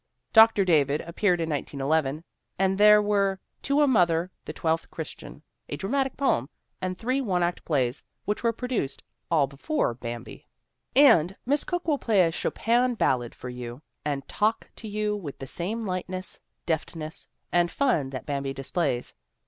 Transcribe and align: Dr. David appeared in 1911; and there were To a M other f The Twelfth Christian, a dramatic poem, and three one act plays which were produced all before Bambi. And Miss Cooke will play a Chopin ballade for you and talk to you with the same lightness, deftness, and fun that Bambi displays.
Dr. 0.33 0.65
David 0.65 1.01
appeared 1.01 1.39
in 1.39 1.51
1911; 1.51 2.23
and 2.57 2.75
there 2.79 3.03
were 3.03 3.39
To 3.61 3.81
a 3.81 3.83
M 3.83 3.95
other 3.95 4.23
f 4.23 4.31
The 4.45 4.53
Twelfth 4.53 4.89
Christian, 4.89 5.43
a 5.69 5.77
dramatic 5.77 6.17
poem, 6.17 6.49
and 6.81 6.97
three 6.97 7.21
one 7.21 7.43
act 7.43 7.63
plays 7.65 8.01
which 8.25 8.41
were 8.41 8.51
produced 8.51 9.03
all 9.29 9.45
before 9.45 9.93
Bambi. 9.93 10.47
And 10.95 11.35
Miss 11.45 11.63
Cooke 11.63 11.87
will 11.87 11.99
play 11.99 12.23
a 12.23 12.31
Chopin 12.31 12.95
ballade 12.95 13.35
for 13.35 13.49
you 13.49 13.79
and 14.03 14.27
talk 14.27 14.71
to 14.77 14.87
you 14.87 15.15
with 15.15 15.37
the 15.37 15.45
same 15.45 15.85
lightness, 15.85 16.39
deftness, 16.65 17.27
and 17.51 17.69
fun 17.69 18.09
that 18.09 18.25
Bambi 18.25 18.53
displays. 18.55 19.13